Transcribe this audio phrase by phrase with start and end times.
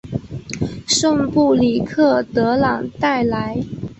[0.87, 3.61] 圣布里克德朗代莱。